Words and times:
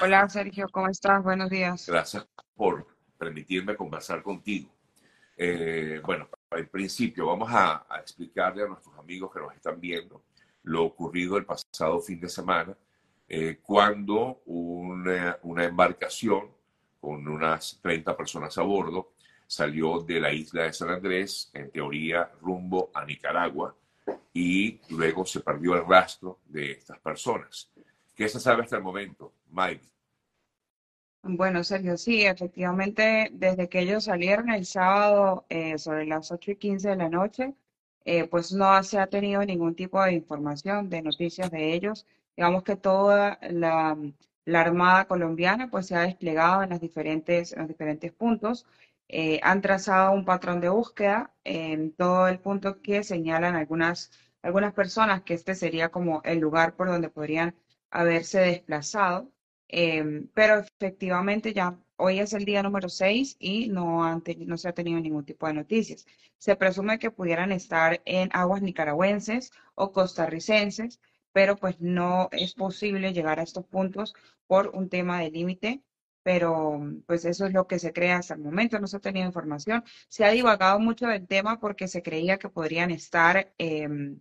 Hola 0.00 0.28
Sergio, 0.28 0.68
¿cómo 0.70 0.88
estás? 0.88 1.24
Buenos 1.24 1.50
días. 1.50 1.86
Gracias 1.88 2.24
por 2.54 2.86
permitirme 3.18 3.74
conversar 3.74 4.22
contigo. 4.22 4.70
Eh, 5.36 6.00
bueno, 6.04 6.28
al 6.50 6.68
principio 6.68 7.26
vamos 7.26 7.48
a, 7.52 7.84
explicarle 8.00 8.62
a 8.62 8.68
nuestros 8.68 8.96
amigos 8.96 9.32
que 9.32 9.40
nos 9.40 9.54
están 9.54 9.80
viendo 9.80 10.22
lo 10.62 10.84
ocurrido 10.84 11.36
el 11.36 11.44
pasado 11.44 12.00
fin 12.00 12.20
de 12.20 12.28
semana, 12.28 12.76
eh, 13.28 13.58
cuando 13.62 14.42
una, 14.46 15.38
una 15.42 15.64
embarcación 15.64 16.50
con 17.00 17.26
unas 17.26 17.80
30 17.82 18.16
personas 18.16 18.56
a 18.58 18.62
bordo 18.62 19.14
salió 19.46 20.00
de 20.00 20.20
la 20.20 20.32
isla 20.32 20.64
de 20.64 20.72
San 20.72 20.90
Andrés, 20.90 21.50
en 21.54 21.70
teoría 21.70 22.30
rumbo 22.40 22.90
a 22.94 23.04
Nicaragua, 23.04 23.74
y 24.32 24.80
luego 24.90 25.26
se 25.26 25.40
perdió 25.40 25.74
el 25.74 25.86
rastro 25.86 26.38
de 26.46 26.72
estas 26.72 26.98
personas. 27.00 27.72
¿Qué 28.14 28.28
se 28.28 28.38
sabe 28.38 28.62
hasta 28.62 28.76
el 28.76 28.82
momento, 28.82 29.32
Mike? 29.50 29.88
Bueno, 31.22 31.62
Sergio, 31.64 31.96
sí, 31.96 32.24
efectivamente, 32.24 33.28
desde 33.32 33.68
que 33.68 33.80
ellos 33.80 34.04
salieron 34.04 34.50
el 34.50 34.64
sábado 34.64 35.44
eh, 35.48 35.76
sobre 35.78 36.06
las 36.06 36.30
8 36.32 36.52
y 36.52 36.56
15 36.56 36.88
de 36.90 36.96
la 36.96 37.08
noche, 37.08 37.54
eh, 38.04 38.26
pues 38.28 38.52
no 38.52 38.82
se 38.82 38.98
ha 38.98 39.08
tenido 39.08 39.44
ningún 39.44 39.74
tipo 39.74 40.02
de 40.02 40.14
información, 40.14 40.88
de 40.88 41.02
noticias 41.02 41.50
de 41.50 41.74
ellos. 41.74 42.06
Digamos 42.36 42.62
que 42.62 42.76
toda 42.76 43.38
la, 43.50 43.96
Armada 44.54 45.06
colombiana 45.06 45.68
pues 45.70 45.88
se 45.88 45.94
ha 45.96 46.00
desplegado 46.02 46.62
en, 46.62 46.70
las 46.70 46.80
diferentes, 46.80 47.52
en 47.52 47.58
los 47.60 47.68
diferentes 47.68 48.12
puntos. 48.12 48.66
Eh, 49.08 49.40
han 49.42 49.60
trazado 49.60 50.12
un 50.12 50.24
patrón 50.24 50.60
de 50.60 50.70
búsqueda 50.70 51.34
en 51.44 51.92
todo 51.92 52.28
el 52.28 52.38
punto 52.40 52.80
que 52.80 53.02
señalan 53.04 53.56
algunas, 53.56 54.10
algunas 54.42 54.72
personas 54.72 55.22
que 55.22 55.34
este 55.34 55.54
sería 55.54 55.90
como 55.90 56.22
el 56.24 56.38
lugar 56.38 56.76
por 56.76 56.88
donde 56.88 57.10
podrían 57.10 57.54
haberse 57.90 58.40
desplazado, 58.40 59.30
em, 59.68 60.28
pero 60.34 60.58
efectivamente 60.58 61.52
ya 61.52 61.78
hoy 61.96 62.20
es 62.20 62.32
el 62.32 62.44
día 62.44 62.62
número 62.62 62.88
6 62.88 63.36
y 63.38 63.68
no, 63.68 64.22
no 64.46 64.56
se 64.56 64.68
ha 64.68 64.72
tenido 64.72 65.00
ningún 65.00 65.24
tipo 65.24 65.46
de 65.46 65.54
noticias. 65.54 66.06
Se 66.38 66.56
presume 66.56 66.98
que 66.98 67.10
pudieran 67.10 67.52
estar 67.52 68.00
en 68.04 68.28
aguas 68.32 68.62
nicaragüenses 68.62 69.52
o 69.74 69.92
costarricenses, 69.92 71.00
pero 71.32 71.56
pues 71.56 71.80
no 71.80 72.28
es 72.32 72.54
posible 72.54 73.12
llegar 73.12 73.40
a 73.40 73.42
estos 73.42 73.66
puntos 73.66 74.14
por 74.46 74.68
un 74.68 74.88
tema 74.88 75.20
de 75.20 75.30
límite 75.30 75.82
pero 76.28 76.78
pues 77.06 77.24
eso 77.24 77.46
es 77.46 77.54
lo 77.54 77.66
que 77.66 77.78
se 77.78 77.94
cree 77.94 78.12
hasta 78.12 78.34
el 78.34 78.40
momento, 78.40 78.78
no 78.78 78.86
se 78.86 78.98
ha 78.98 79.00
tenido 79.00 79.26
información. 79.26 79.82
Se 80.08 80.26
ha 80.26 80.30
divagado 80.30 80.78
mucho 80.78 81.06
del 81.06 81.26
tema 81.26 81.58
porque 81.58 81.88
se 81.88 82.02
creía 82.02 82.38
que 82.38 82.50
podrían 82.50 82.90
estar 82.90 83.54
em, 83.56 84.20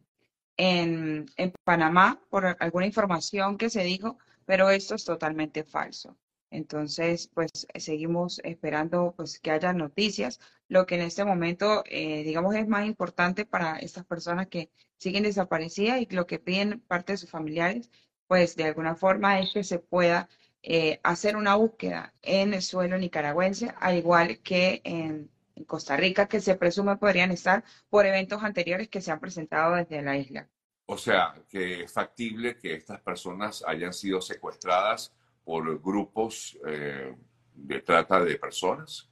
en, 0.55 1.25
Panamá 1.65 2.21
por 2.29 2.55
alguna 2.61 2.85
información 2.85 3.57
que 3.57 3.69
se 3.69 3.83
dijo, 3.83 4.17
pero 4.47 4.69
esto 4.71 4.95
es 4.95 5.05
totalmente 5.05 5.63
falso. 5.63 6.17
Entonces, 6.49 7.29
pues 7.33 7.51
seguimos 7.75 8.39
esperando 8.43 9.13
pues 9.17 9.39
que 9.39 9.51
haya 9.51 9.73
noticias. 9.73 10.39
Lo 10.69 10.85
que 10.87 10.95
en 10.95 11.01
este 11.01 11.25
momento, 11.25 11.83
eh, 11.87 12.23
digamos, 12.23 12.55
es 12.55 12.67
más 12.67 12.85
importante 12.87 13.45
para 13.45 13.77
estas 13.79 14.05
personas 14.05 14.47
que 14.47 14.71
siguen 14.97 15.23
desaparecidas 15.23 16.01
y 16.01 16.07
lo 16.07 16.25
que 16.27 16.39
piden 16.39 16.81
parte 16.81 17.13
de 17.13 17.17
sus 17.17 17.29
familiares, 17.29 17.91
pues 18.27 18.55
de 18.55 18.65
alguna 18.65 18.95
forma 18.95 19.39
es 19.39 19.53
que 19.53 19.63
se 19.63 19.79
pueda 19.79 20.29
eh, 20.63 20.99
hacer 21.03 21.35
una 21.37 21.55
búsqueda 21.55 22.13
en 22.21 22.53
el 22.53 22.61
suelo 22.61 22.97
nicaragüense, 22.97 23.73
al 23.79 23.97
igual 23.97 24.39
que 24.39 24.81
en 24.85 25.29
en 25.57 25.65
Costa 25.65 25.97
Rica 25.97 26.27
que 26.27 26.39
se 26.39 26.55
presume 26.55 26.97
podrían 26.97 27.31
estar 27.31 27.63
por 27.89 28.05
eventos 28.05 28.43
anteriores 28.43 28.89
que 28.89 29.01
se 29.01 29.11
han 29.11 29.19
presentado 29.19 29.75
desde 29.75 30.01
la 30.01 30.17
isla. 30.17 30.47
O 30.89 30.97
sea, 30.97 31.33
que 31.49 31.83
es 31.83 31.91
factible 31.91 32.57
que 32.57 32.73
estas 32.73 33.01
personas 33.01 33.63
hayan 33.67 33.93
sido 33.93 34.21
secuestradas 34.21 35.13
por 35.43 35.81
grupos 35.81 36.57
eh, 36.65 37.13
de 37.53 37.81
trata 37.81 38.21
de 38.21 38.37
personas. 38.37 39.09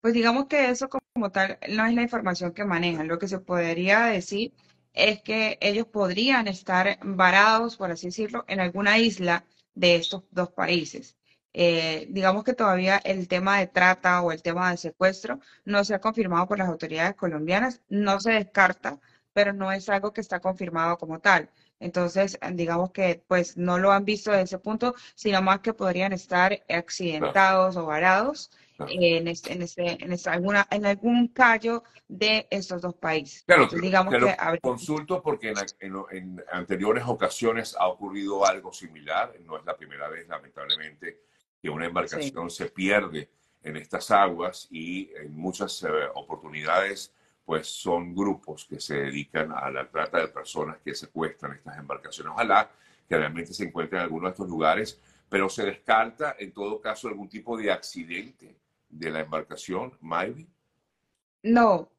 Pues 0.00 0.14
digamos 0.14 0.46
que 0.46 0.70
eso 0.70 0.88
como 0.88 1.30
tal 1.30 1.58
no 1.68 1.86
es 1.86 1.94
la 1.94 2.02
información 2.02 2.52
que 2.52 2.64
manejan. 2.64 3.08
Lo 3.08 3.18
que 3.18 3.28
se 3.28 3.40
podría 3.40 4.06
decir 4.06 4.52
es 4.92 5.22
que 5.22 5.58
ellos 5.60 5.86
podrían 5.86 6.46
estar 6.48 6.98
varados, 7.02 7.76
por 7.76 7.90
así 7.90 8.06
decirlo, 8.06 8.44
en 8.46 8.60
alguna 8.60 8.98
isla 8.98 9.44
de 9.74 9.96
estos 9.96 10.22
dos 10.30 10.50
países. 10.50 11.16
Eh, 11.54 12.06
digamos 12.10 12.44
que 12.44 12.54
todavía 12.54 12.98
el 13.04 13.28
tema 13.28 13.58
de 13.58 13.66
trata 13.66 14.22
o 14.22 14.32
el 14.32 14.42
tema 14.42 14.70
de 14.70 14.76
secuestro 14.78 15.40
no 15.64 15.84
se 15.84 15.94
ha 15.94 16.00
confirmado 16.00 16.46
por 16.48 16.58
las 16.58 16.68
autoridades 16.68 17.14
colombianas, 17.14 17.82
no 17.88 18.20
se 18.20 18.32
descarta, 18.32 19.00
pero 19.32 19.52
no 19.52 19.72
es 19.72 19.88
algo 19.88 20.12
que 20.12 20.20
está 20.20 20.40
confirmado 20.40 20.98
como 20.98 21.20
tal. 21.20 21.48
Entonces, 21.80 22.38
digamos 22.52 22.92
que 22.92 23.22
pues 23.26 23.56
no 23.56 23.78
lo 23.78 23.90
han 23.90 24.04
visto 24.04 24.30
desde 24.30 24.44
ese 24.44 24.58
punto, 24.58 24.94
sino 25.14 25.42
más 25.42 25.60
que 25.60 25.74
podrían 25.74 26.12
estar 26.12 26.62
accidentados 26.68 27.76
o 27.76 27.86
varados 27.86 28.50
en, 28.88 29.28
este, 29.28 29.52
en, 29.52 29.62
este, 29.62 30.04
en, 30.04 30.16
alguna, 30.26 30.66
en 30.70 30.86
algún 30.86 31.28
callo 31.28 31.82
de 32.08 32.46
estos 32.50 32.82
dos 32.82 32.94
países. 32.94 33.44
Claro, 33.44 33.68
digamos 33.68 34.14
que 34.14 34.60
consulto 34.60 35.22
porque 35.22 35.52
en, 35.80 35.94
en, 36.10 36.44
anteriores 36.52 37.04
ocasiones 37.06 37.76
ha 37.78 37.88
ocurrido 37.88 38.46
algo 38.46 38.72
similar, 38.72 39.34
no 39.44 39.58
es 39.58 39.64
la 39.64 39.76
primera 39.76 40.08
vez, 40.08 40.28
lamentablemente, 40.28 41.20
que 41.60 41.70
una 41.70 41.86
embarcación 41.86 42.50
se 42.50 42.66
pierde 42.66 43.28
en 43.62 43.76
estas 43.76 44.10
aguas 44.10 44.66
y 44.70 45.10
en 45.14 45.36
muchas 45.36 45.82
eh, 45.84 45.88
oportunidades 46.14 47.12
pues 47.44 47.66
son 47.66 48.14
grupos 48.14 48.66
que 48.68 48.80
se 48.80 48.94
dedican 48.96 49.52
a 49.52 49.70
la 49.70 49.88
trata 49.88 50.20
de 50.20 50.28
personas 50.28 50.78
que 50.84 50.94
secuestran 50.94 51.54
estas 51.54 51.78
embarcaciones. 51.78 52.32
Ojalá 52.32 52.70
que 53.08 53.16
realmente 53.16 53.52
se 53.52 53.64
encuentren 53.64 54.00
en 54.00 54.04
alguno 54.04 54.26
de 54.26 54.32
estos 54.32 54.48
lugares, 54.48 55.00
pero 55.28 55.48
se 55.48 55.64
descarta 55.64 56.36
en 56.38 56.52
todo 56.52 56.80
caso 56.80 57.08
algún 57.08 57.28
tipo 57.28 57.56
de 57.56 57.72
accidente 57.72 58.56
de 58.88 59.10
la 59.10 59.20
embarcación, 59.20 59.92
Maybe. 60.00 60.46
No, 61.42 61.90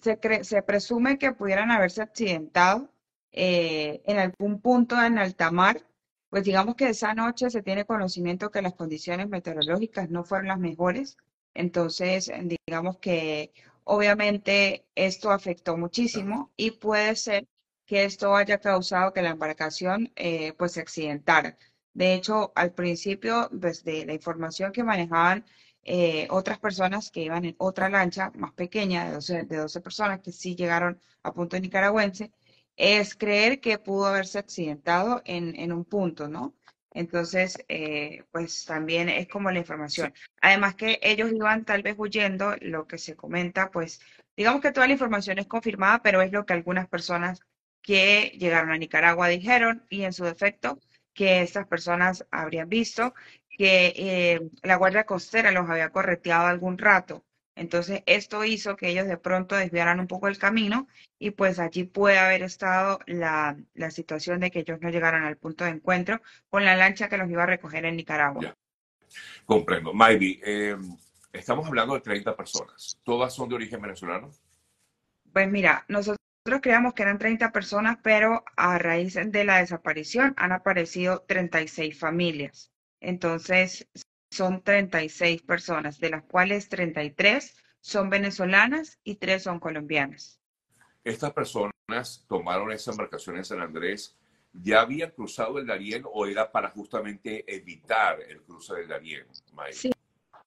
se, 0.00 0.18
se 0.44 0.62
presume 0.62 1.18
que 1.18 1.32
pudieran 1.32 1.70
haberse 1.70 2.00
accidentado 2.00 2.88
eh, 3.32 4.00
en 4.06 4.18
algún 4.18 4.60
punto 4.60 5.00
en 5.02 5.18
alta 5.18 5.50
mar 5.50 5.84
pues 6.30 6.44
digamos 6.44 6.74
que 6.76 6.90
esa 6.90 7.14
noche 7.14 7.50
se 7.50 7.62
tiene 7.62 7.86
conocimiento 7.86 8.50
que 8.50 8.62
las 8.62 8.74
condiciones 8.74 9.28
meteorológicas 9.28 10.10
no 10.10 10.24
fueron 10.24 10.48
las 10.48 10.58
mejores, 10.58 11.16
entonces 11.54 12.30
digamos 12.66 12.98
que 12.98 13.52
obviamente 13.88 14.86
esto 14.94 15.30
afectó 15.30 15.76
muchísimo 15.76 16.52
y 16.56 16.72
puede 16.72 17.16
ser 17.16 17.48
que 17.86 18.04
esto 18.04 18.36
haya 18.36 18.58
causado 18.60 19.12
que 19.12 19.22
la 19.22 19.30
embarcación 19.30 20.12
eh, 20.16 20.52
pues 20.58 20.72
se 20.72 20.80
accidentara. 20.80 21.56
De 21.94 22.14
hecho, 22.14 22.52
al 22.54 22.72
principio, 22.74 23.48
desde 23.50 24.04
la 24.04 24.12
información 24.14 24.72
que 24.72 24.84
manejaban 24.84 25.44
eh, 25.82 26.28
otras 26.30 26.58
personas 26.58 27.10
que 27.10 27.22
iban 27.22 27.46
en 27.46 27.56
otra 27.58 27.88
lancha 27.88 28.30
más 28.34 28.52
pequeña 28.52 29.06
de 29.06 29.12
12, 29.14 29.44
de 29.44 29.56
12 29.56 29.80
personas 29.80 30.20
que 30.20 30.32
sí 30.32 30.54
llegaron 30.54 31.00
a 31.22 31.32
punto 31.32 31.58
nicaragüense, 31.58 32.30
es 32.76 33.14
creer 33.16 33.60
que 33.60 33.78
pudo 33.78 34.06
haberse 34.06 34.38
accidentado 34.38 35.22
en, 35.24 35.72
un 35.72 35.84
punto, 35.84 36.28
¿no? 36.28 36.54
Entonces, 36.92 37.64
eh, 37.68 38.24
pues 38.32 38.64
también 38.64 39.08
es 39.08 39.28
como 39.28 39.50
la 39.50 39.58
información. 39.58 40.12
Además 40.40 40.74
que 40.74 40.98
ellos 41.02 41.30
iban 41.32 41.64
tal 41.64 41.82
vez 41.82 41.94
huyendo, 41.98 42.54
lo 42.60 42.86
que 42.86 42.98
se 42.98 43.14
comenta, 43.14 43.70
pues 43.70 44.00
digamos 44.36 44.60
que 44.62 44.72
toda 44.72 44.86
la 44.86 44.94
información 44.94 45.38
es 45.38 45.46
confirmada, 45.46 46.02
pero 46.02 46.22
es 46.22 46.32
lo 46.32 46.46
que 46.46 46.54
algunas 46.54 46.88
personas 46.88 47.40
que 47.82 48.32
llegaron 48.38 48.70
a 48.70 48.78
Nicaragua 48.78 49.28
dijeron 49.28 49.84
y 49.90 50.02
en 50.02 50.12
su 50.12 50.24
defecto 50.24 50.78
que 51.14 51.42
estas 51.42 51.66
personas 51.66 52.26
habrían 52.30 52.68
visto 52.68 53.14
que 53.50 53.92
eh, 53.96 54.40
la 54.62 54.76
Guardia 54.76 55.04
Costera 55.04 55.50
los 55.50 55.68
había 55.68 55.90
correteado 55.90 56.46
algún 56.46 56.78
rato 56.78 57.24
entonces, 57.58 58.04
esto 58.06 58.44
hizo 58.44 58.76
que 58.76 58.88
ellos 58.88 59.08
de 59.08 59.16
pronto 59.16 59.56
desviaran 59.56 59.98
un 59.98 60.06
poco 60.06 60.28
el 60.28 60.38
camino 60.38 60.86
y 61.18 61.32
pues 61.32 61.58
allí 61.58 61.82
puede 61.82 62.16
haber 62.16 62.44
estado 62.44 63.00
la, 63.06 63.56
situación 63.90 64.38
de 64.38 64.52
que 64.52 64.60
ellos 64.60 64.80
no 64.80 64.90
llegaran 64.90 65.24
al 65.24 65.36
punto 65.36 65.64
de 65.64 65.70
encuentro 65.70 66.22
con 66.50 66.64
la 66.64 66.76
lancha 66.76 67.08
que 67.08 67.18
los 67.18 67.28
iba 67.28 67.42
a 67.42 67.46
recoger 67.46 67.84
en 67.84 67.96
Nicaragua. 67.96 68.56
Comprendo. 69.44 69.92
Maybe, 69.92 70.38
em, 70.44 70.96
estamos 71.32 71.66
hablando 71.66 71.94
de 71.94 72.00
30 72.00 72.36
personas. 72.36 72.96
¿Todas 73.02 73.34
son 73.34 73.48
de 73.48 73.56
origen 73.56 73.82
venezolano? 73.82 74.30
Pues 75.32 75.50
mira, 75.50 75.84
nosotros 75.88 76.20
creíamos 76.62 76.94
que 76.94 77.02
eran 77.02 77.18
30 77.18 77.50
personas, 77.50 77.98
pero 78.04 78.44
a 78.56 78.78
raíz 78.78 79.14
de 79.14 79.44
la 79.44 79.58
desaparición 79.58 80.32
han 80.36 80.52
aparecido 80.52 81.24
36 81.26 81.98
familias. 81.98 82.70
Entonces, 83.00 83.88
son 84.30 84.62
36 84.62 85.42
personas, 85.42 85.98
de 85.98 86.10
las 86.10 86.22
cuales 86.24 86.68
33 86.68 87.56
son 87.80 88.10
venezolanas 88.10 88.98
y 89.04 89.16
3 89.16 89.42
son 89.42 89.60
colombianas. 89.60 90.40
¿Estas 91.04 91.32
personas 91.32 92.24
tomaron 92.28 92.72
esa 92.72 92.90
embarcación 92.90 93.36
en 93.36 93.44
San 93.44 93.60
Andrés? 93.60 94.16
¿Ya 94.52 94.80
habían 94.80 95.10
cruzado 95.10 95.58
el 95.58 95.66
Darién 95.66 96.02
o 96.04 96.26
era 96.26 96.50
para 96.50 96.70
justamente 96.70 97.44
evitar 97.54 98.20
el 98.20 98.42
cruce 98.42 98.74
del 98.74 98.88
Darién? 98.88 99.26
Sí. 99.70 99.90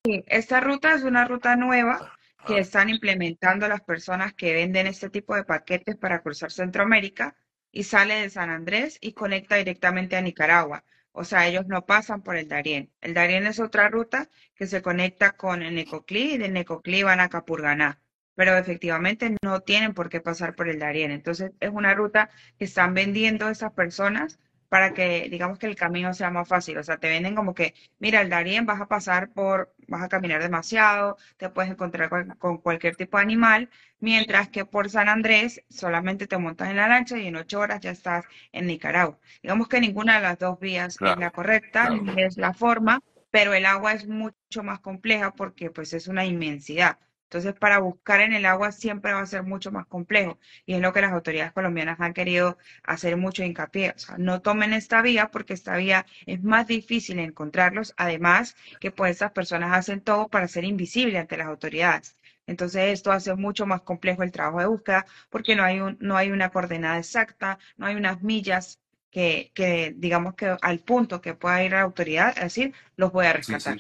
sí, 0.06 0.24
esta 0.28 0.60
ruta 0.60 0.94
es 0.94 1.04
una 1.04 1.26
ruta 1.26 1.56
nueva 1.56 2.18
que 2.46 2.60
están 2.60 2.90
implementando 2.90 3.68
las 3.68 3.82
personas 3.82 4.34
que 4.34 4.54
venden 4.54 4.88
este 4.88 5.10
tipo 5.10 5.36
de 5.36 5.44
paquetes 5.44 5.96
para 5.96 6.22
cruzar 6.22 6.52
Centroamérica 6.52 7.36
y 7.72 7.84
sale 7.84 8.16
de 8.16 8.30
San 8.30 8.50
Andrés 8.50 8.98
y 9.00 9.14
conecta 9.14 9.56
directamente 9.56 10.16
a 10.16 10.22
Nicaragua 10.22 10.84
O 11.14 11.24
sea, 11.24 11.48
ellos 11.48 11.68
no 11.68 11.86
pasan 11.86 12.22
por 12.22 12.36
el 12.38 12.48
Darién. 12.48 12.92
El 13.02 13.14
Darién 13.14 13.46
es 13.46 13.60
otra 13.60 13.90
ruta 13.90 14.30
que 14.56 14.68
se 14.68 14.82
conecta 14.82 15.34
con 15.34 15.62
el 15.64 15.76
Necoclí 15.76 16.34
y 16.34 16.38
del 16.38 16.54
Necoclí 16.54 17.04
van 17.04 17.20
a 17.20 17.30
Capurganá. 17.30 18.00
Pero 18.36 18.58
efectivamente 18.58 19.36
no 19.44 19.62
tienen 19.62 19.94
por 19.94 20.10
qué 20.10 20.22
pasar 20.22 20.56
por 20.56 20.70
el 20.70 20.80
Darién. 20.80 21.12
Entonces 21.12 21.52
es 21.60 21.70
una 21.70 21.94
ruta 21.94 22.30
que 22.58 22.66
están 22.66 22.94
vendiendo 22.94 23.50
esas 23.50 23.74
personas 23.74 24.40
para 24.70 24.94
que 24.94 25.28
digamos 25.30 25.60
que 25.60 25.68
el 25.68 25.76
camino 25.76 26.14
sea 26.14 26.32
más 26.32 26.48
fácil. 26.48 26.78
O 26.78 26.84
sea, 26.84 26.98
te 26.98 27.10
venden 27.10 27.36
como 27.36 27.54
que, 27.54 27.74
mira, 28.00 28.22
el 28.22 28.30
Darién 28.30 28.66
vas 28.66 28.80
a 28.82 28.88
pasar 28.88 29.32
por, 29.34 29.74
vas 29.92 30.02
a 30.02 30.10
caminar 30.10 30.42
demasiado, 30.42 31.18
te 31.38 31.50
puedes 31.50 31.70
encontrar 31.72 32.10
con, 32.40 32.58
cualquier 32.60 32.96
tipo 32.96 33.18
de 33.18 33.24
animal, 33.24 33.70
mientras 34.00 34.50
que 34.50 34.66
por 34.66 34.90
San 34.90 35.10
Andrés 35.10 35.64
solamente 35.70 36.28
te 36.28 36.38
montas 36.38 36.70
en 36.70 36.78
la 36.78 36.88
lancha 36.88 37.18
y 37.18 37.28
en 37.28 37.36
ocho 37.36 37.60
horas 37.60 37.82
ya 37.82 37.92
estás 37.92 38.26
en 38.54 38.68
Nicaragua. 38.68 39.20
Digamos 39.44 39.68
que 39.68 39.80
ninguna 39.82 40.16
de 40.16 40.22
las 40.22 40.40
dos 40.40 40.60
vías 40.60 40.98
es 41.00 41.18
la 41.18 41.32
correcta, 41.32 41.90
es 42.18 42.38
la 42.38 42.54
forma, 42.54 43.02
pero 43.30 43.54
el 43.54 43.66
agua 43.66 43.94
es 43.94 44.08
mucho 44.08 44.64
más 44.64 44.80
compleja 44.80 45.34
porque 45.34 45.70
pues 45.70 45.94
es 45.94 46.08
una 46.08 46.26
inmensidad. 46.26 46.98
Entonces, 47.32 47.54
para 47.54 47.80
buscar 47.80 48.20
en 48.20 48.34
el 48.34 48.46
agua 48.46 48.74
siempre 48.74 49.14
va 49.14 49.22
a 49.22 49.26
ser 49.26 49.44
mucho 49.44 49.72
más 49.72 49.86
complejo 49.88 50.38
y 50.66 50.74
es 50.74 50.82
lo 50.82 50.92
que 50.92 51.00
las 51.00 51.14
autoridades 51.14 51.54
colombianas 51.54 51.98
han 52.02 52.14
querido 52.14 52.58
hacer 52.84 53.16
mucho 53.16 53.42
hincapié. 53.42 53.94
O 53.96 54.00
sea, 54.00 54.18
no 54.18 54.42
tomen 54.42 54.74
esta 54.74 55.02
vía 55.02 55.32
porque 55.32 55.54
esta 55.54 55.78
vía 55.78 56.06
es 56.26 56.44
más 56.44 56.68
difícil 56.68 57.20
encontrarlos. 57.20 57.94
Además, 57.96 58.58
que 58.82 58.92
pues 58.92 59.12
estas 59.12 59.32
personas 59.32 59.72
hacen 59.72 60.02
todo 60.02 60.28
para 60.28 60.50
ser 60.50 60.66
invisibles 60.66 61.22
ante 61.22 61.38
las 61.38 61.48
autoridades. 61.48 62.18
Entonces, 62.48 62.92
esto 62.92 63.14
hace 63.14 63.34
mucho 63.36 63.66
más 63.66 63.82
complejo 63.82 64.24
el 64.24 64.32
trabajo 64.34 64.60
de 64.60 64.66
búsqueda 64.66 65.06
porque 65.30 65.56
no 65.56 65.64
hay, 65.64 65.80
un, 65.80 65.98
no 66.02 66.18
hay 66.18 66.32
una 66.32 66.50
coordenada 66.50 66.98
exacta, 66.98 67.60
no 67.78 67.86
hay 67.86 67.96
unas 67.96 68.22
millas 68.24 68.82
que, 69.10 69.52
que, 69.54 69.94
digamos 69.96 70.36
que 70.36 70.58
al 70.62 70.80
punto 70.80 71.22
que 71.22 71.34
pueda 71.34 71.64
ir 71.64 71.72
la 71.72 71.82
autoridad, 71.82 72.36
decir, 72.36 72.74
los 72.98 73.14
voy 73.14 73.28
a 73.28 73.34
rescatar. 73.34 73.80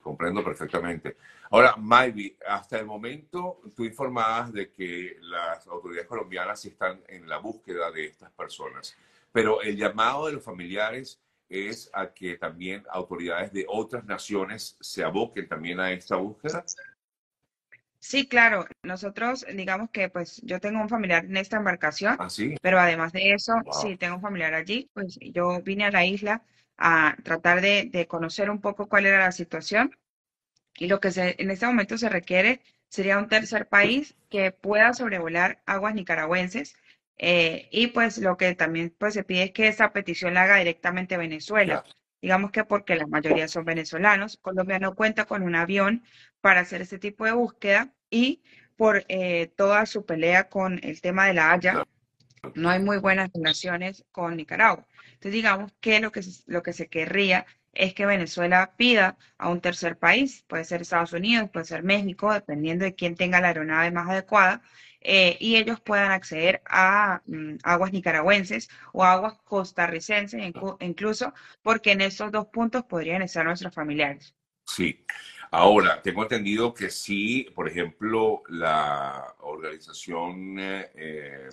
Comprendo 0.00 0.42
perfectamente. 0.42 1.16
Ahora, 1.50 1.76
Maybe, 1.76 2.36
hasta 2.46 2.78
el 2.78 2.86
momento 2.86 3.60
tú 3.76 3.84
informabas 3.84 4.52
de 4.52 4.70
que 4.70 5.18
las 5.20 5.66
autoridades 5.66 6.08
colombianas 6.08 6.64
están 6.64 7.02
en 7.06 7.28
la 7.28 7.38
búsqueda 7.38 7.90
de 7.90 8.06
estas 8.06 8.30
personas, 8.32 8.96
pero 9.30 9.60
el 9.60 9.76
llamado 9.76 10.26
de 10.26 10.32
los 10.34 10.44
familiares 10.44 11.20
es 11.48 11.90
a 11.92 12.12
que 12.14 12.36
también 12.36 12.84
autoridades 12.90 13.52
de 13.52 13.66
otras 13.68 14.04
naciones 14.04 14.76
se 14.80 15.04
aboquen 15.04 15.48
también 15.48 15.80
a 15.80 15.92
esta 15.92 16.16
búsqueda. 16.16 16.64
Sí, 17.98 18.26
claro. 18.26 18.64
Nosotros, 18.82 19.44
digamos 19.52 19.90
que 19.90 20.08
pues 20.08 20.40
yo 20.42 20.58
tengo 20.60 20.80
un 20.80 20.88
familiar 20.88 21.26
en 21.26 21.36
esta 21.36 21.58
embarcación, 21.58 22.16
¿Ah, 22.18 22.30
sí? 22.30 22.56
pero 22.62 22.80
además 22.80 23.12
de 23.12 23.32
eso, 23.32 23.52
sí, 23.82 23.96
tengo 23.96 24.16
un 24.16 24.22
familiar 24.22 24.54
allí, 24.54 24.88
pues 24.94 25.18
yo 25.20 25.60
vine 25.62 25.84
a 25.84 25.90
la 25.90 26.06
isla 26.06 26.42
a 26.80 27.16
tratar 27.22 27.60
de, 27.60 27.88
de 27.92 28.08
conocer 28.08 28.50
un 28.50 28.60
poco 28.60 28.88
cuál 28.88 29.06
era 29.06 29.20
la 29.20 29.32
situación 29.32 29.94
y 30.80 30.88
lo 30.88 31.00
que 31.00 31.12
se, 31.12 31.36
en 31.38 31.50
este 31.50 31.66
momento 31.66 31.98
se 31.98 32.08
requiere 32.08 32.62
sería 32.88 33.18
un 33.18 33.28
tercer 33.28 33.68
país 33.68 34.16
que 34.30 34.50
pueda 34.50 34.94
sobrevolar 34.94 35.62
aguas 35.66 35.94
nicaragüenses. 35.94 36.76
Eh, 37.18 37.68
y 37.70 37.88
pues 37.88 38.18
lo 38.18 38.36
que 38.38 38.54
también 38.54 38.94
pues, 38.98 39.14
se 39.14 39.24
pide 39.24 39.44
es 39.44 39.52
que 39.52 39.68
esa 39.68 39.92
petición 39.92 40.34
la 40.34 40.44
haga 40.44 40.56
directamente 40.56 41.18
Venezuela. 41.18 41.84
Digamos 42.22 42.50
que 42.50 42.64
porque 42.64 42.96
la 42.96 43.06
mayoría 43.06 43.48
son 43.48 43.64
venezolanos, 43.64 44.38
Colombia 44.42 44.78
no 44.78 44.94
cuenta 44.94 45.26
con 45.26 45.42
un 45.42 45.54
avión 45.54 46.02
para 46.40 46.60
hacer 46.60 46.82
este 46.82 46.98
tipo 46.98 47.24
de 47.24 47.32
búsqueda 47.32 47.92
y 48.10 48.42
por 48.76 49.04
eh, 49.08 49.48
toda 49.56 49.86
su 49.86 50.06
pelea 50.06 50.48
con 50.48 50.80
el 50.82 51.00
tema 51.00 51.26
de 51.26 51.34
la 51.34 51.52
Haya, 51.52 51.84
no 52.54 52.70
hay 52.70 52.80
muy 52.80 52.98
buenas 52.98 53.30
relaciones 53.34 54.04
con 54.12 54.36
Nicaragua. 54.36 54.86
Entonces 55.20 55.32
digamos 55.32 55.70
que 55.80 56.00
lo 56.00 56.12
que, 56.12 56.22
lo 56.46 56.62
que 56.62 56.72
se 56.72 56.88
querría 56.88 57.44
es 57.74 57.92
que 57.92 58.06
Venezuela 58.06 58.72
pida 58.78 59.18
a 59.36 59.50
un 59.50 59.60
tercer 59.60 59.98
país, 59.98 60.44
puede 60.48 60.64
ser 60.64 60.80
Estados 60.80 61.12
Unidos, 61.12 61.50
puede 61.50 61.66
ser 61.66 61.82
México, 61.82 62.32
dependiendo 62.32 62.86
de 62.86 62.94
quién 62.94 63.16
tenga 63.16 63.38
la 63.38 63.48
aeronave 63.48 63.90
más 63.90 64.08
adecuada, 64.08 64.62
eh, 65.02 65.36
y 65.38 65.56
ellos 65.56 65.78
puedan 65.78 66.10
acceder 66.10 66.62
a 66.64 67.20
mm, 67.26 67.56
aguas 67.62 67.92
nicaragüenses 67.92 68.70
o 68.94 69.04
aguas 69.04 69.34
costarricenses 69.44 70.40
incluso, 70.80 71.34
porque 71.60 71.92
en 71.92 72.00
esos 72.00 72.32
dos 72.32 72.46
puntos 72.46 72.84
podrían 72.84 73.20
estar 73.20 73.44
nuestros 73.44 73.74
familiares. 73.74 74.34
Sí. 74.64 75.04
Ahora, 75.50 76.00
tengo 76.00 76.22
entendido 76.22 76.72
que 76.72 76.88
sí, 76.88 77.46
por 77.54 77.68
ejemplo, 77.68 78.42
la 78.48 79.34
Organización 79.40 80.56
eh, 80.58 81.50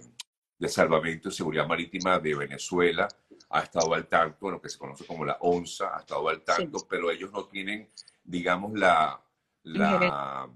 de 0.58 0.70
Salvamento 0.70 1.28
y 1.28 1.34
Seguridad 1.34 1.68
Marítima 1.68 2.18
de 2.20 2.34
Venezuela 2.34 3.10
ha 3.50 3.62
estado 3.62 3.94
al 3.94 4.08
tanto, 4.08 4.52
lo 4.52 4.62
que 4.62 4.70
se 4.70 4.78
conoce 4.78 5.06
como 5.06 5.26
la 5.26 5.38
ONSA, 5.40 5.96
ha 5.96 6.00
estado 6.00 6.28
al 6.30 6.42
tanto, 6.42 6.86
pero 6.90 7.10
ellos 7.12 7.32
no 7.32 7.46
tienen, 7.46 7.90
digamos, 8.24 8.74
la, 8.74 9.22
la 9.64 10.50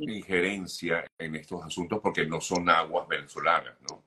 injerencia 0.00 1.04
en 1.18 1.36
estos 1.36 1.64
asuntos 1.64 2.00
porque 2.02 2.26
no 2.26 2.40
son 2.40 2.68
aguas 2.68 3.08
venezolanas, 3.08 3.74
¿no? 3.88 4.04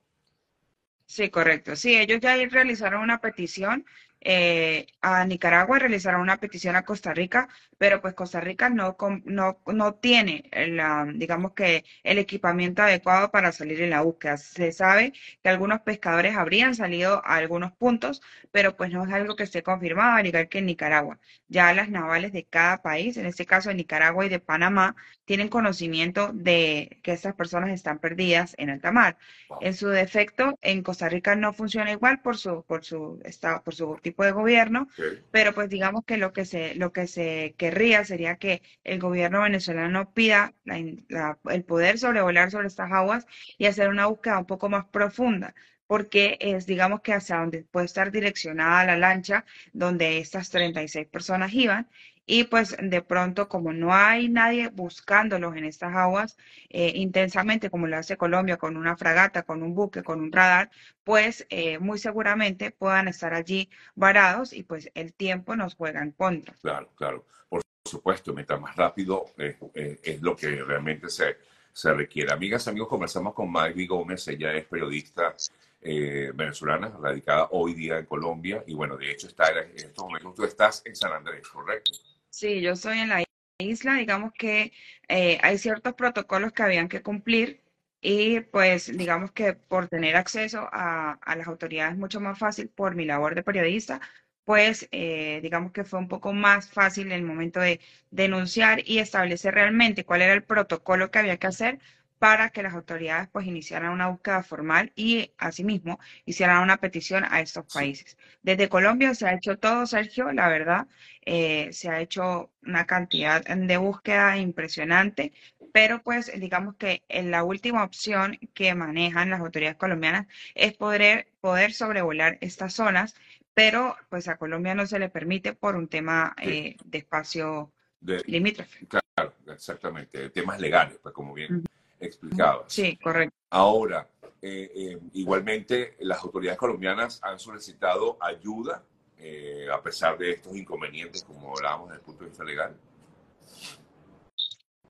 Sí, 1.06 1.28
correcto. 1.28 1.74
Sí, 1.74 1.96
ellos 1.96 2.20
ya 2.20 2.36
realizaron 2.36 3.02
una 3.02 3.20
petición 3.20 3.84
eh, 4.20 4.86
a 5.00 5.24
Nicaragua, 5.24 5.78
realizaron 5.78 6.20
una 6.20 6.38
petición 6.38 6.76
a 6.76 6.84
Costa 6.84 7.14
Rica, 7.14 7.48
pero 7.78 8.00
pues 8.02 8.14
Costa 8.14 8.40
Rica 8.40 8.68
no, 8.68 8.96
no, 9.24 9.60
no 9.66 9.94
tiene, 9.94 10.48
la, 10.52 11.06
digamos 11.14 11.52
que 11.52 11.84
el 12.04 12.18
equipamiento 12.18 12.82
adecuado 12.82 13.30
para 13.30 13.52
salir 13.52 13.80
en 13.80 13.90
la 13.90 14.02
búsqueda. 14.02 14.36
Se 14.36 14.72
sabe 14.72 15.12
que 15.42 15.48
algunos 15.48 15.80
pescadores 15.80 16.36
habrían 16.36 16.74
salido 16.74 17.22
a 17.24 17.36
algunos 17.36 17.72
puntos, 17.72 18.20
pero 18.50 18.76
pues 18.76 18.90
no 18.90 19.04
es 19.04 19.12
algo 19.12 19.36
que 19.36 19.44
esté 19.44 19.62
confirmado, 19.62 20.16
al 20.16 20.26
igual 20.26 20.48
que 20.48 20.58
en 20.58 20.66
Nicaragua. 20.66 21.18
Ya 21.48 21.72
las 21.72 21.88
navales 21.90 22.32
de 22.32 22.44
cada 22.44 22.82
país, 22.82 23.16
en 23.16 23.26
este 23.26 23.46
caso 23.46 23.68
de 23.70 23.74
Nicaragua 23.76 24.26
y 24.26 24.28
de 24.28 24.40
Panamá, 24.40 24.96
tienen 25.24 25.48
conocimiento 25.48 26.30
de 26.34 26.98
que 27.02 27.12
estas 27.12 27.34
personas 27.34 27.70
están 27.70 27.98
perdidas 27.98 28.54
en 28.58 28.70
alta 28.70 28.90
mar. 28.92 29.16
En 29.60 29.74
su 29.74 29.88
defecto, 29.88 30.58
en 30.60 30.82
Costa 30.82 31.08
Rica 31.08 31.36
no 31.36 31.52
funciona 31.52 31.92
igual 31.92 32.20
por 32.20 32.36
su, 32.36 32.64
por 32.64 32.84
su 32.84 33.20
estado, 33.24 33.62
por 33.62 33.74
su 33.74 33.96
tipo 34.02 34.09
de 34.16 34.32
gobierno, 34.32 34.88
pero 35.30 35.54
pues 35.54 35.68
digamos 35.68 36.04
que 36.04 36.16
lo 36.16 36.32
que 36.32 36.44
se, 36.44 36.74
lo 36.74 36.92
que 36.92 37.06
se 37.06 37.54
querría 37.56 38.04
sería 38.04 38.36
que 38.36 38.62
el 38.84 38.98
gobierno 39.00 39.42
venezolano 39.42 40.12
pida 40.12 40.54
el 40.66 41.64
poder 41.64 41.98
sobrevolar 41.98 42.50
sobre 42.50 42.68
estas 42.68 42.92
aguas 42.92 43.26
y 43.58 43.66
hacer 43.66 43.88
una 43.88 44.06
búsqueda 44.06 44.38
un 44.38 44.46
poco 44.46 44.68
más 44.68 44.86
profunda 44.86 45.54
porque 45.90 46.38
es, 46.38 46.66
digamos 46.66 47.00
que 47.00 47.14
hacia 47.14 47.38
donde 47.38 47.64
puede 47.64 47.86
estar 47.86 48.12
direccionada 48.12 48.84
la 48.84 48.96
lancha 48.96 49.44
donde 49.72 50.18
estas 50.18 50.48
36 50.48 51.08
personas 51.08 51.52
iban 51.52 51.88
y 52.24 52.44
pues 52.44 52.76
de 52.80 53.02
pronto 53.02 53.48
como 53.48 53.72
no 53.72 53.92
hay 53.92 54.28
nadie 54.28 54.68
buscándolos 54.68 55.56
en 55.56 55.64
estas 55.64 55.92
aguas 55.96 56.36
eh, 56.68 56.92
intensamente 56.94 57.70
como 57.70 57.88
lo 57.88 57.96
hace 57.96 58.16
Colombia 58.16 58.56
con 58.56 58.76
una 58.76 58.96
fragata, 58.96 59.42
con 59.42 59.64
un 59.64 59.74
buque, 59.74 60.04
con 60.04 60.20
un 60.20 60.30
radar, 60.30 60.70
pues 61.02 61.44
eh, 61.50 61.80
muy 61.80 61.98
seguramente 61.98 62.70
puedan 62.70 63.08
estar 63.08 63.34
allí 63.34 63.68
varados 63.96 64.52
y 64.52 64.62
pues 64.62 64.92
el 64.94 65.12
tiempo 65.12 65.56
nos 65.56 65.74
juega 65.74 66.04
en 66.04 66.12
contra. 66.12 66.54
Claro, 66.62 66.88
claro. 66.94 67.26
Por 67.48 67.62
supuesto, 67.84 68.32
mientras 68.32 68.60
más 68.60 68.76
rápido 68.76 69.24
eh, 69.38 69.56
es 70.04 70.22
lo 70.22 70.36
que 70.36 70.54
realmente 70.62 71.08
se, 71.08 71.38
se 71.72 71.92
requiere. 71.92 72.32
Amigas, 72.32 72.68
amigos, 72.68 72.86
conversamos 72.86 73.34
con 73.34 73.50
Maggie 73.50 73.88
Gómez, 73.88 74.28
ella 74.28 74.54
es 74.54 74.66
periodista 74.66 75.34
venezolana, 75.80 76.92
radicada 77.00 77.48
hoy 77.52 77.74
día 77.74 77.98
en 77.98 78.06
Colombia, 78.06 78.62
y 78.66 78.74
bueno, 78.74 78.96
de 78.96 79.10
hecho 79.10 79.26
está 79.26 79.50
en 79.50 79.76
estos 79.76 80.04
momentos, 80.04 80.34
tú 80.34 80.44
estás 80.44 80.82
en 80.84 80.94
San 80.94 81.12
Andrés, 81.12 81.46
¿correcto? 81.48 81.92
Sí, 82.28 82.60
yo 82.60 82.76
soy 82.76 82.98
en 82.98 83.08
la 83.08 83.24
isla, 83.58 83.96
digamos 83.96 84.32
que 84.32 84.72
eh, 85.08 85.38
hay 85.42 85.58
ciertos 85.58 85.94
protocolos 85.94 86.52
que 86.52 86.62
habían 86.62 86.88
que 86.88 87.02
cumplir 87.02 87.62
y 88.00 88.40
pues 88.40 88.96
digamos 88.96 89.32
que 89.32 89.52
por 89.54 89.88
tener 89.88 90.16
acceso 90.16 90.68
a, 90.72 91.18
las 91.36 91.46
autoridades 91.46 91.96
mucho 91.98 92.20
más 92.20 92.38
fácil 92.38 92.68
por 92.68 92.94
mi 92.94 93.04
labor 93.04 93.34
de 93.34 93.42
periodista, 93.42 94.00
pues 94.44 94.88
eh, 94.90 95.40
digamos 95.42 95.72
que 95.72 95.84
fue 95.84 95.98
un 95.98 96.08
poco 96.08 96.32
más 96.32 96.70
fácil 96.70 97.06
en 97.06 97.12
el 97.12 97.22
momento 97.22 97.60
de 97.60 97.80
denunciar 98.10 98.80
y 98.86 98.98
establecer 98.98 99.54
realmente 99.54 100.04
cuál 100.04 100.22
era 100.22 100.32
el 100.32 100.42
protocolo 100.44 101.10
que 101.10 101.18
había 101.18 101.36
que 101.38 101.46
hacer 101.46 101.78
para 102.20 102.50
que 102.50 102.62
las 102.62 102.74
autoridades 102.74 103.30
pues 103.32 103.46
iniciaran 103.46 103.92
una 103.92 104.08
búsqueda 104.08 104.42
formal 104.42 104.92
y 104.94 105.32
asimismo 105.38 105.98
hicieran 106.26 106.62
una 106.62 106.76
petición 106.76 107.24
a 107.24 107.40
estos 107.40 107.64
países. 107.72 108.18
Desde 108.42 108.68
Colombia 108.68 109.14
se 109.14 109.26
ha 109.26 109.32
hecho 109.32 109.56
todo, 109.56 109.86
Sergio, 109.86 110.30
la 110.30 110.48
verdad, 110.48 110.86
eh, 111.24 111.70
se 111.72 111.88
ha 111.88 111.98
hecho 111.98 112.50
una 112.62 112.84
cantidad 112.84 113.42
de 113.42 113.76
búsqueda 113.78 114.36
impresionante, 114.36 115.32
pero 115.72 116.02
pues 116.02 116.30
digamos 116.38 116.76
que 116.76 117.02
la 117.08 117.42
última 117.42 117.84
opción 117.84 118.38
que 118.52 118.74
manejan 118.74 119.30
las 119.30 119.40
autoridades 119.40 119.78
colombianas 119.78 120.26
es 120.54 120.76
poder, 120.76 121.28
poder 121.40 121.72
sobrevolar 121.72 122.36
estas 122.42 122.74
zonas, 122.74 123.14
pero 123.54 123.96
pues 124.10 124.28
a 124.28 124.36
Colombia 124.36 124.74
no 124.74 124.84
se 124.84 124.98
le 124.98 125.08
permite 125.08 125.54
por 125.54 125.74
un 125.74 125.88
tema 125.88 126.34
eh, 126.42 126.76
de 126.84 126.98
espacio 126.98 127.72
limítrofe. 128.02 128.86
Claro, 128.88 129.34
exactamente, 129.46 130.28
temas 130.28 130.60
legales, 130.60 130.98
pues 131.02 131.14
como 131.14 131.32
bien 131.32 131.64
explicado. 132.00 132.64
Sí, 132.68 132.96
correcto. 132.96 133.36
Ahora, 133.50 134.08
eh, 134.42 134.70
eh, 134.74 134.98
igualmente 135.12 135.96
las 136.00 136.22
autoridades 136.22 136.58
colombianas 136.58 137.20
han 137.22 137.38
solicitado 137.38 138.16
ayuda 138.20 138.82
eh, 139.18 139.66
a 139.70 139.82
pesar 139.82 140.16
de 140.16 140.32
estos 140.32 140.56
inconvenientes, 140.56 141.22
como 141.24 141.54
hablábamos 141.54 141.90
desde 141.90 141.98
el 142.00 142.04
punto 142.04 142.24
de 142.24 142.30
vista 142.30 142.44
legal? 142.44 142.74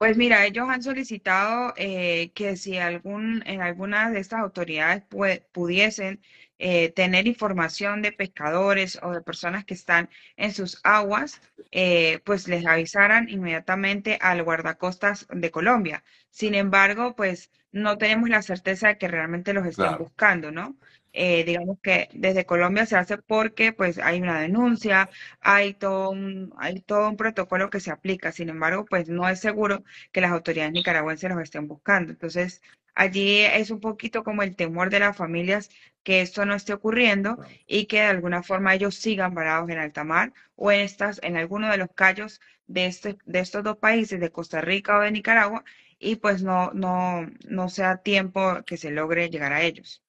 Pues 0.00 0.17
mira, 0.17 0.47
ellos 0.47 0.67
han 0.71 0.83
solicitado 0.83 1.75
eh, 1.76 2.31
que 2.35 2.57
si 2.57 2.79
algún, 2.79 3.43
en 3.45 3.61
algunas 3.61 4.12
de 4.12 4.21
estas 4.21 4.40
autoridades 4.40 5.05
pudiesen 5.52 6.23
eh, 6.59 6.90
tener 6.93 7.26
información 7.26 8.00
de 8.00 8.12
pescadores 8.12 8.99
o 9.02 9.11
de 9.11 9.21
personas 9.21 9.67
que 9.67 9.75
están 9.75 10.09
en 10.37 10.55
sus 10.55 10.81
aguas, 10.85 11.43
eh, 11.71 12.21
pues 12.25 12.49
les 12.49 12.64
avisaran 12.64 13.29
inmediatamente 13.29 14.17
al 14.23 14.43
guardacostas 14.43 15.26
de 15.31 15.50
Colombia. 15.50 16.02
Sin 16.30 16.54
embargo, 16.54 17.14
pues 17.16 17.50
no 17.72 17.99
tenemos 17.99 18.28
la 18.28 18.42
certeza 18.42 18.88
de 18.88 18.99
que 18.99 19.08
realmente 19.08 19.52
los 19.52 19.66
estén 19.66 19.96
buscando, 19.96 20.50
¿no? 20.50 20.76
Eh, 21.12 21.44
digamos 21.44 21.78
que 21.82 22.08
desde 22.12 22.46
Colombia 22.46 22.87
se 22.87 22.96
hace 22.96 23.18
porque 23.18 23.72
pues 23.72 23.99
hay 23.99 24.20
una 24.20 24.40
denuncia, 24.40 25.10
hay 25.40 25.75
todo 25.75 26.10
un, 26.10 26.54
hay 26.58 26.80
todo 26.82 27.08
un 27.08 27.16
protocolo 27.16 27.68
que 27.68 27.80
se 27.80 27.90
aplica, 27.90 28.30
sin 28.32 28.49
embargo, 28.49 28.84
pues 28.84 29.08
no 29.08 29.28
es 29.28 29.40
seguro 29.40 29.82
que 30.12 30.20
las 30.20 30.30
autoridades 30.30 30.72
nicaragüenses 30.72 31.30
los 31.30 31.42
estén 31.42 31.66
buscando. 31.68 32.12
Entonces, 32.12 32.62
allí 32.94 33.40
es 33.40 33.70
un 33.70 33.80
poquito 33.80 34.22
como 34.25 34.42
el 34.42 34.54
temor 34.56 34.90
de 34.90 35.00
las 35.00 35.16
familias 35.16 35.70
que 36.04 36.20
esto 36.20 36.44
no 36.46 36.54
esté 36.54 36.72
ocurriendo 36.75 37.38
y 37.66 37.87
que 37.87 37.99
de 37.99 38.06
alguna 38.06 38.42
forma 38.42 38.75
ellos 38.75 38.94
sigan 38.96 39.34
varados 39.34 39.68
en 39.70 39.78
alta 39.78 40.04
mar 40.04 40.32
o 40.56 40.70
en 40.72 40.80
estas, 40.80 41.20
en 41.22 41.37
alguno 41.37 41.70
de 41.70 41.76
los 41.78 41.88
callos 41.94 42.40
de 42.66 42.87
este, 42.87 43.18
de 43.25 43.40
estos 43.40 43.64
dos 43.64 43.76
países, 43.78 44.20
de 44.20 44.30
Costa 44.30 44.60
Rica 44.60 44.96
o 44.99 45.00
de 45.02 45.10
Nicaragua, 45.10 45.64
y 46.00 46.16
pues 46.16 46.42
no, 46.42 46.73
no, 46.73 47.30
no 47.47 47.69
sea 47.69 47.99
tiempo 47.99 48.62
que 48.64 48.78
se 48.78 48.90
logre 48.90 49.28
llegar 49.28 49.52
a 49.52 49.62
ellos. 49.62 50.02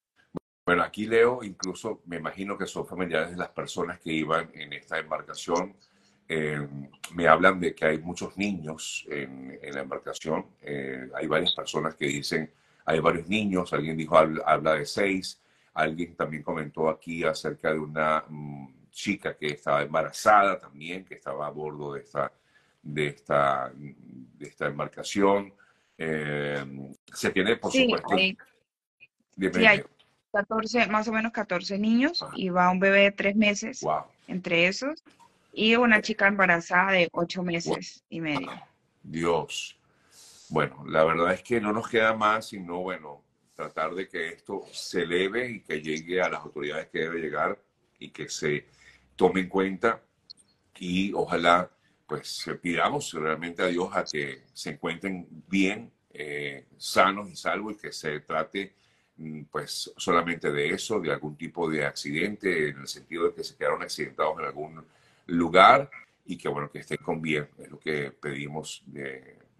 Bueno, 0.64 0.82
aquí 0.82 1.06
leo, 1.06 1.44
incluso 1.44 2.00
me 2.06 2.16
imagino 2.16 2.56
que 2.56 2.66
son 2.66 2.86
familiares 2.86 3.30
de 3.30 3.36
las 3.36 3.50
personas 3.50 4.00
que 4.00 4.12
iban 4.12 4.50
en 4.54 4.72
esta 4.72 4.98
embarcación. 4.98 5.76
Eh, 6.28 6.66
me 7.14 7.28
hablan 7.28 7.60
de 7.60 7.74
que 7.74 7.84
hay 7.84 7.98
muchos 7.98 8.38
niños 8.38 9.06
en, 9.10 9.58
la 9.60 9.80
embarcación. 9.82 10.46
Eh, 10.62 11.10
hay 11.14 11.26
varias 11.26 11.54
personas 11.54 11.94
que 11.94 12.06
dicen, 12.06 12.50
hay 12.86 13.00
varios 13.00 13.28
niños, 13.28 13.72
alguien 13.72 13.96
dijo, 13.96 14.16
habla, 14.16 14.74
de 14.74 14.86
seis. 14.86 15.40
Alguien 15.74 16.14
también 16.14 16.42
comentó 16.42 16.88
aquí 16.88 17.22
acerca 17.24 17.72
de 17.72 17.78
una 17.78 18.24
mm, 18.28 18.90
chica 18.90 19.36
que 19.36 19.48
estaba 19.48 19.82
embarazada 19.82 20.58
también, 20.58 21.04
que 21.04 21.14
estaba 21.14 21.46
a 21.46 21.50
bordo 21.50 21.94
de 21.94 22.00
esta, 22.00 22.32
de 22.82 23.08
esta, 23.08 23.72
de 23.74 24.46
esta 24.46 24.66
embarcación. 24.68 25.52
Eh, 25.98 26.64
se 27.12 27.30
tiene, 27.30 27.56
por 27.56 27.72
supuesto. 27.72 28.08
sí, 28.16 28.36
hay 29.66 29.82
14, 30.32 30.86
más 30.86 31.06
o 31.08 31.12
menos 31.12 31.32
14 31.32 31.78
niños 31.78 32.24
y 32.34 32.48
va 32.48 32.70
un 32.70 32.80
bebé 32.80 33.02
de 33.02 33.12
tres 33.12 33.36
meses 33.36 33.84
entre 34.26 34.66
esos 34.66 35.04
y 35.52 35.76
una 35.76 36.00
chica 36.00 36.26
embarazada 36.26 36.92
de 36.92 37.08
ocho 37.12 37.42
meses 37.42 38.02
y 38.08 38.20
medio. 38.20 38.50
Dios. 39.02 39.78
Bueno, 40.48 40.84
la 40.86 41.04
verdad 41.04 41.34
es 41.34 41.42
que 41.42 41.60
no 41.60 41.72
nos 41.72 41.88
queda 41.88 42.14
más 42.14 42.48
sino, 42.48 42.80
bueno, 42.80 43.22
tratar 43.54 43.94
de 43.94 44.08
que 44.08 44.28
esto 44.28 44.64
se 44.72 45.02
eleve 45.02 45.50
y 45.50 45.60
que 45.60 45.80
llegue 45.80 46.22
a 46.22 46.28
las 46.28 46.40
autoridades 46.40 46.88
que 46.88 47.00
debe 47.00 47.20
llegar 47.20 47.58
y 47.98 48.10
que 48.10 48.28
se 48.28 48.66
tome 49.16 49.40
en 49.40 49.48
cuenta 49.48 50.00
y 50.78 51.12
ojalá 51.12 51.70
pues 52.12 52.44
pidamos 52.60 53.12
realmente 53.12 53.62
a 53.62 53.66
Dios 53.66 53.88
a 53.92 54.04
que 54.04 54.42
se 54.52 54.70
encuentren 54.70 55.26
bien, 55.48 55.90
eh, 56.12 56.66
sanos 56.76 57.30
y 57.30 57.36
salvos 57.36 57.74
y 57.74 57.76
que 57.76 57.92
se 57.92 58.20
trate 58.20 58.74
Mm, 59.16 59.44
pues 59.44 59.92
solamente 59.96 60.50
de 60.50 60.70
eso, 60.70 60.98
de 60.98 61.12
algún 61.12 61.36
tipo 61.36 61.70
de 61.70 61.84
accidente, 61.84 62.70
en 62.70 62.78
el 62.80 62.88
sentido 62.88 63.28
de 63.28 63.34
que 63.34 63.44
se 63.44 63.56
quedaron 63.56 63.82
accidentados 63.82 64.38
en 64.38 64.46
algún 64.46 64.84
lugar 65.26 65.90
y 66.24 66.36
que 66.36 66.48
bueno, 66.48 66.70
que 66.70 66.80
estén 66.80 66.98
con 66.98 67.20
bien, 67.20 67.48
es 67.58 67.70
lo 67.70 67.78
que 67.78 68.10
pedimos 68.10 68.82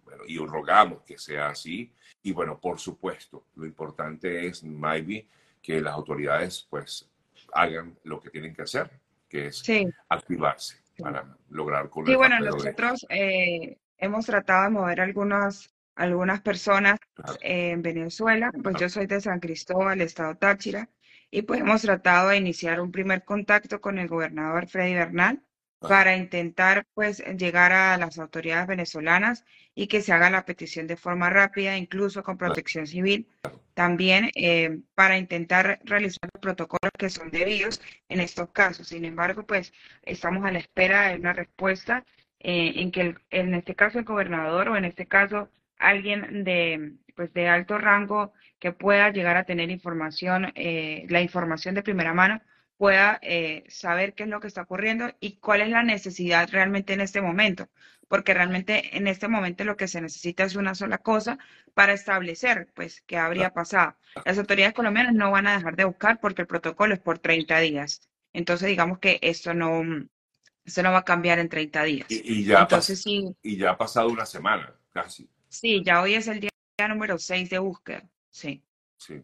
bueno, 0.03 0.23
y 0.27 0.37
rogamos 0.37 1.03
que 1.03 1.17
sea 1.17 1.49
así. 1.49 1.91
Y 2.23 2.31
bueno, 2.31 2.59
por 2.59 2.79
supuesto, 2.79 3.45
lo 3.55 3.65
importante 3.65 4.47
es, 4.47 4.63
maybe, 4.63 5.27
que 5.61 5.81
las 5.81 5.93
autoridades 5.93 6.67
pues 6.69 7.07
hagan 7.53 7.97
lo 8.03 8.19
que 8.19 8.29
tienen 8.29 8.53
que 8.53 8.63
hacer, 8.63 8.89
que 9.29 9.47
es 9.47 9.63
activarse 10.09 10.82
para 10.97 11.37
lograr 11.49 11.89
con 11.89 12.05
Sí, 12.05 12.15
bueno, 12.15 12.39
nosotros 12.39 13.05
eh, 13.09 13.77
hemos 13.97 14.25
tratado 14.25 14.63
de 14.63 14.69
mover 14.69 15.01
algunas 15.01 15.73
algunas 15.95 16.41
personas 16.41 16.99
en 17.41 17.83
Venezuela, 17.83 18.51
pues 18.63 18.75
yo 18.79 18.89
soy 18.89 19.05
de 19.05 19.21
San 19.21 19.39
Cristóbal, 19.39 20.01
estado 20.01 20.35
Táchira, 20.35 20.89
y 21.29 21.43
pues 21.43 21.61
hemos 21.61 21.83
tratado 21.83 22.29
de 22.29 22.37
iniciar 22.37 22.81
un 22.81 22.91
primer 22.91 23.23
contacto 23.23 23.79
con 23.79 23.99
el 23.99 24.07
gobernador 24.07 24.67
Freddy 24.67 24.95
Bernal 24.95 25.43
para 25.87 26.15
intentar 26.15 26.85
pues 26.93 27.23
llegar 27.37 27.71
a 27.71 27.97
las 27.97 28.17
autoridades 28.19 28.67
venezolanas 28.67 29.45
y 29.75 29.87
que 29.87 30.01
se 30.01 30.13
haga 30.13 30.29
la 30.29 30.45
petición 30.45 30.87
de 30.87 30.97
forma 30.97 31.29
rápida, 31.29 31.77
incluso 31.77 32.23
con 32.23 32.37
protección 32.37 32.87
civil, 32.87 33.27
también 33.73 34.29
eh, 34.35 34.79
para 34.95 35.17
intentar 35.17 35.79
realizar 35.83 36.29
los 36.33 36.41
protocolos 36.41 36.91
que 36.97 37.09
son 37.09 37.31
debidos 37.31 37.81
en 38.09 38.19
estos 38.19 38.49
casos. 38.51 38.87
Sin 38.87 39.05
embargo, 39.05 39.45
pues 39.45 39.73
estamos 40.03 40.45
a 40.45 40.51
la 40.51 40.59
espera 40.59 41.09
de 41.09 41.15
una 41.15 41.33
respuesta 41.33 42.05
eh, 42.39 42.73
en 42.75 42.91
que 42.91 43.15
en 43.31 43.53
este 43.53 43.75
caso 43.75 43.99
el 43.99 44.05
gobernador 44.05 44.69
o 44.69 44.77
en 44.77 44.85
este 44.85 45.07
caso 45.07 45.49
alguien 45.77 46.43
de, 46.43 46.93
pues 47.15 47.33
de 47.33 47.47
alto 47.47 47.77
rango 47.77 48.33
que 48.59 48.71
pueda 48.71 49.11
llegar 49.11 49.37
a 49.37 49.45
tener 49.45 49.69
información, 49.69 50.51
eh, 50.55 51.05
la 51.09 51.21
información 51.21 51.75
de 51.75 51.83
primera 51.83 52.13
mano, 52.13 52.41
pueda 52.83 53.17
eh, 53.21 53.63
saber 53.69 54.13
qué 54.13 54.23
es 54.23 54.29
lo 54.29 54.41
que 54.41 54.47
está 54.47 54.63
ocurriendo 54.63 55.09
y 55.21 55.37
cuál 55.37 55.61
es 55.61 55.69
la 55.69 55.83
necesidad 55.83 56.49
realmente 56.51 56.91
en 56.91 56.99
este 56.99 57.21
momento, 57.21 57.69
porque 58.09 58.33
realmente 58.33 58.97
en 58.97 59.07
este 59.07 59.29
momento 59.29 59.63
lo 59.63 59.77
que 59.77 59.87
se 59.87 60.01
necesita 60.01 60.43
es 60.43 60.57
una 60.57 60.75
sola 60.75 60.97
cosa 60.97 61.37
para 61.73 61.93
establecer, 61.93 62.67
pues, 62.73 62.99
qué 63.07 63.15
habría 63.15 63.53
pasado. 63.53 63.95
Las 64.25 64.37
autoridades 64.37 64.73
colombianas 64.73 65.13
no 65.13 65.31
van 65.31 65.47
a 65.47 65.55
dejar 65.55 65.77
de 65.77 65.85
buscar 65.85 66.19
porque 66.19 66.41
el 66.41 66.47
protocolo 66.49 66.93
es 66.93 66.99
por 66.99 67.19
30 67.19 67.57
días. 67.59 68.01
Entonces, 68.33 68.67
digamos 68.67 68.99
que 68.99 69.17
esto 69.21 69.53
no, 69.53 69.81
esto 70.65 70.83
no 70.83 70.91
va 70.91 70.97
a 70.97 71.05
cambiar 71.05 71.39
en 71.39 71.47
30 71.47 71.83
días. 71.83 72.07
Y, 72.09 72.43
ya, 72.43 72.63
Entonces, 72.63 73.01
sí, 73.01 73.33
y 73.41 73.55
ya 73.55 73.69
ha 73.69 73.77
pasado 73.77 74.09
una 74.09 74.25
semana, 74.25 74.75
casi. 74.91 75.29
Sí, 75.47 75.81
ya 75.85 76.01
hoy 76.01 76.15
es 76.15 76.27
el 76.27 76.41
día 76.41 76.49
número 76.89 77.17
6 77.17 77.49
de 77.49 77.59
búsqueda. 77.59 78.03
Sí. 78.29 78.61
Sí. 78.97 79.23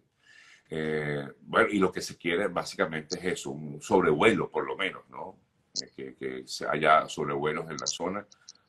Eh, 0.70 1.28
bueno, 1.42 1.68
y 1.72 1.80
lo 1.80 1.92
que 1.92 2.02
se 2.02 2.18
quiere 2.18 2.48
básicamente 2.48 3.18
es 3.18 3.26
eso, 3.26 3.52
un 3.52 3.82
sobrevuelo 3.82 4.50
por 4.50 4.66
lo 4.66 4.76
menos, 4.76 5.04
¿no? 5.10 5.36
Eh, 5.98 6.16
que, 6.18 6.44
se 6.46 6.68
haya 6.68 7.08
sobrevuelos 7.08 7.70
en 7.70 7.78
la 7.78 7.88
zona 7.88 8.26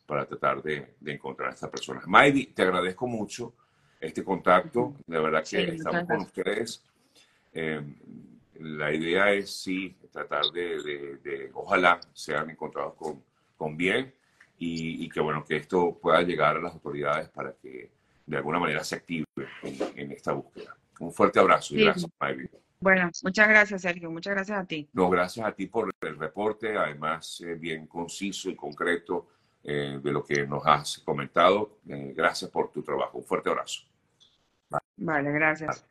para 0.07 0.27
tratar 0.27 0.63
de, 0.63 0.97
encontrar 1.07 1.51
a 1.51 1.55
estas 1.55 1.71
personas. 1.71 2.07
Maydi, 2.07 2.47
te 2.47 2.63
agradezco 2.63 3.07
mucho 3.07 3.55
este 4.01 4.25
contacto. 4.25 4.95
De 5.07 5.21
verdad 5.21 5.45
que 5.49 5.63
estamos 5.63 6.05
con 6.05 6.21
ustedes. 6.21 6.83
Eh, 7.53 7.83
la 8.61 8.93
idea 8.93 9.33
es 9.33 9.51
sí 9.63 9.97
tratar 10.13 10.45
de, 10.53 11.51
ojalá 11.55 12.01
sean 12.13 12.51
encontrados 12.51 12.95
con, 12.95 13.23
con 13.57 13.77
bien 13.77 14.13
y, 14.59 15.09
que 15.09 15.21
bueno, 15.21 15.45
que 15.45 15.57
esto 15.57 15.99
pueda 16.01 16.21
llegar 16.23 16.57
a 16.57 16.61
las 16.61 16.75
autoridades 16.75 17.31
para 17.31 17.55
que 17.55 17.91
de 18.27 18.37
alguna 18.37 18.59
manera 18.59 18.85
se 18.85 18.97
active 18.97 19.25
en, 19.97 20.13
esta 20.13 20.33
búsqueda. 20.33 20.77
Un 21.01 21.13
fuerte 21.13 21.41
abrazo 21.41 21.75
y 21.75 21.85
gracias. 21.85 22.11
Bueno, 22.79 23.11
muchas 23.23 23.49
gracias, 23.49 23.83
Sergio. 23.83 24.11
Muchas 24.11 24.35
gracias 24.35 24.59
a 24.59 24.65
ti. 24.65 24.89
No, 24.93 25.11
gracias 25.11 25.47
a 25.47 25.53
ti 25.53 25.67
por 25.67 25.93
el 26.01 26.19
reporte, 26.19 26.77
además 26.77 27.41
eh, 27.41 27.55
bien 27.55 27.87
conciso 27.87 28.49
y 28.49 28.57
concreto 28.57 29.29
eh, 29.65 29.99
de 30.03 30.13
lo 30.13 30.25
que 30.25 30.47
nos 30.47 30.63
has 30.67 30.99
comentado. 30.99 31.79
Eh, 31.89 32.13
gracias 32.17 32.51
por 32.51 32.71
tu 32.71 32.83
trabajo. 32.83 33.19
Un 33.19 33.25
fuerte 33.25 33.51
abrazo. 33.51 33.83
Vale, 34.97 35.33
gracias. 35.33 35.85